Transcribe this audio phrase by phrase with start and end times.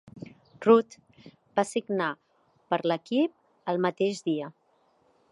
[0.67, 0.95] Routt
[1.59, 2.07] va signar
[2.73, 3.35] per l'equip
[3.75, 4.49] el mateix dia.